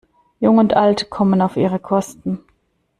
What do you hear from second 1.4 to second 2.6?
auf ihre Kosten.